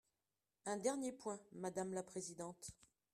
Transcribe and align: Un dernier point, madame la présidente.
Un 0.65 0.77
dernier 0.77 1.11
point, 1.11 1.39
madame 1.51 1.93
la 1.93 2.01
présidente. 2.01 2.71